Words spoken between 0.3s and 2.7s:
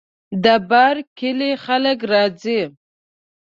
د بر کلي خلک راځي.